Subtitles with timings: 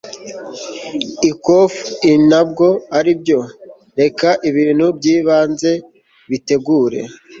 [1.29, 1.77] i quoth
[2.11, 2.65] i ntabwo
[2.97, 3.39] aribyo.
[3.99, 5.71] reka ibintu by'ibanze
[6.29, 6.99] bitegure